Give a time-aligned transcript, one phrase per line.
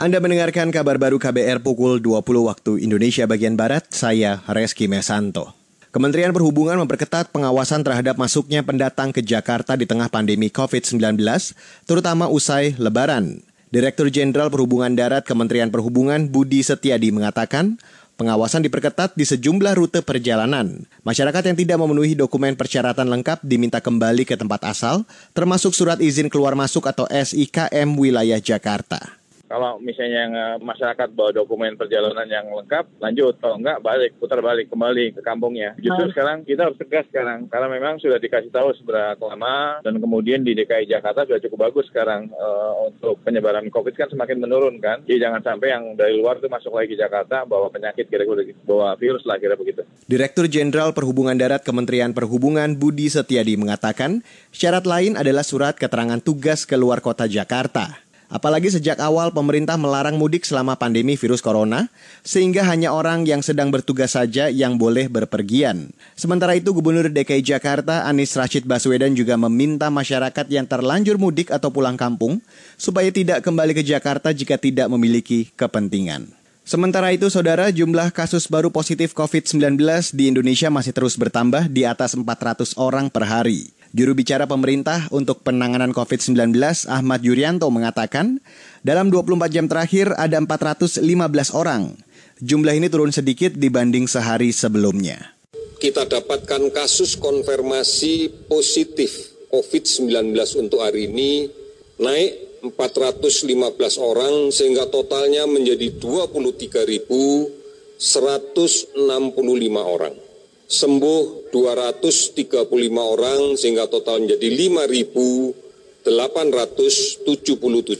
[0.00, 5.52] Anda mendengarkan kabar baru KBR pukul 20 waktu Indonesia bagian Barat, saya Reski Mesanto.
[5.92, 11.20] Kementerian Perhubungan memperketat pengawasan terhadap masuknya pendatang ke Jakarta di tengah pandemi COVID-19,
[11.84, 13.44] terutama usai Lebaran.
[13.68, 17.76] Direktur Jenderal Perhubungan Darat Kementerian Perhubungan Budi Setiadi mengatakan,
[18.16, 20.88] pengawasan diperketat di sejumlah rute perjalanan.
[21.04, 25.04] Masyarakat yang tidak memenuhi dokumen persyaratan lengkap diminta kembali ke tempat asal,
[25.36, 29.19] termasuk surat izin keluar masuk atau SIKM wilayah Jakarta.
[29.50, 30.32] Kalau misalnya yang
[30.62, 33.34] masyarakat bawa dokumen perjalanan yang lengkap, lanjut.
[33.42, 35.74] Kalau enggak, balik, putar balik kembali ke kampungnya.
[35.82, 36.10] Justru nah.
[36.14, 37.50] sekarang kita harus tegas sekarang.
[37.50, 41.90] Karena memang sudah dikasih tahu seberapa lama dan kemudian di DKI Jakarta sudah cukup bagus
[41.90, 45.02] sekarang uh, untuk penyebaran COVID kan semakin menurun kan.
[45.02, 48.94] Jadi jangan sampai yang dari luar itu masuk lagi ke Jakarta bawa penyakit kira-kira bawa
[48.94, 49.82] virus lah kira begitu.
[50.06, 54.22] Direktur Jenderal Perhubungan Darat Kementerian Perhubungan Budi Setiadi mengatakan,
[54.54, 58.09] syarat lain adalah surat keterangan tugas keluar kota Jakarta.
[58.30, 61.90] Apalagi sejak awal pemerintah melarang mudik selama pandemi virus corona,
[62.22, 65.90] sehingga hanya orang yang sedang bertugas saja yang boleh berpergian.
[66.14, 71.74] Sementara itu, Gubernur DKI Jakarta Anies Rashid Baswedan juga meminta masyarakat yang terlanjur mudik atau
[71.74, 72.38] pulang kampung
[72.78, 76.30] supaya tidak kembali ke Jakarta jika tidak memiliki kepentingan.
[76.62, 79.74] Sementara itu, saudara, jumlah kasus baru positif COVID-19
[80.14, 83.74] di Indonesia masih terus bertambah di atas 400 orang per hari.
[83.90, 86.54] Juru bicara pemerintah untuk penanganan COVID-19
[86.86, 88.38] Ahmad Yuryanto mengatakan,
[88.86, 91.02] dalam 24 jam terakhir ada 415
[91.58, 91.98] orang.
[92.38, 95.34] Jumlah ini turun sedikit dibanding sehari sebelumnya.
[95.82, 101.50] Kita dapatkan kasus konfirmasi positif COVID-19 untuk hari ini
[101.98, 103.50] naik 415
[103.98, 107.98] orang sehingga totalnya menjadi 23.165
[109.82, 110.29] orang
[110.70, 114.46] sembuh 235 orang sehingga total menjadi
[116.06, 116.06] 5.877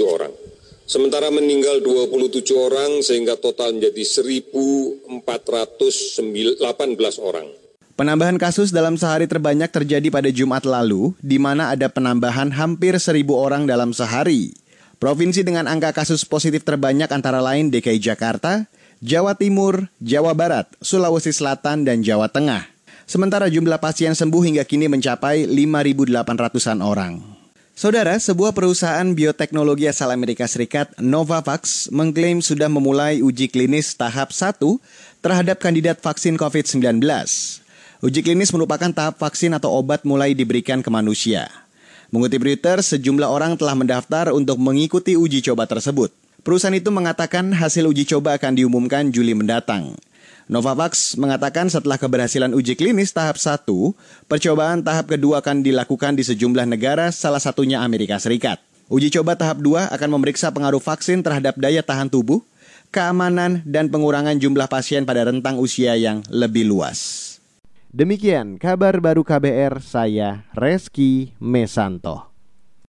[0.00, 0.32] orang.
[0.84, 5.12] Sementara meninggal 27 orang sehingga total menjadi 1.418
[7.20, 7.48] orang.
[7.94, 13.22] Penambahan kasus dalam sehari terbanyak terjadi pada Jumat lalu, di mana ada penambahan hampir 1.000
[13.30, 14.50] orang dalam sehari.
[14.98, 18.66] Provinsi dengan angka kasus positif terbanyak antara lain DKI Jakarta,
[19.02, 22.68] Jawa Timur, Jawa Barat, Sulawesi Selatan, dan Jawa Tengah.
[23.04, 27.20] Sementara jumlah pasien sembuh hingga kini mencapai 5.800-an orang.
[27.74, 34.62] Saudara, sebuah perusahaan bioteknologi asal Amerika Serikat, Novavax, mengklaim sudah memulai uji klinis tahap 1
[35.18, 37.02] terhadap kandidat vaksin COVID-19.
[37.98, 41.50] Uji klinis merupakan tahap vaksin atau obat mulai diberikan ke manusia.
[42.14, 46.14] Mengutip Reuters, sejumlah orang telah mendaftar untuk mengikuti uji coba tersebut.
[46.44, 49.96] Perusahaan itu mengatakan hasil uji coba akan diumumkan Juli mendatang.
[50.44, 53.64] Novavax mengatakan setelah keberhasilan uji klinis tahap 1,
[54.28, 58.60] percobaan tahap kedua akan dilakukan di sejumlah negara, salah satunya Amerika Serikat.
[58.92, 62.44] Uji coba tahap 2 akan memeriksa pengaruh vaksin terhadap daya tahan tubuh,
[62.92, 67.40] keamanan, dan pengurangan jumlah pasien pada rentang usia yang lebih luas.
[67.88, 72.33] Demikian kabar baru KBR, saya Reski Mesanto.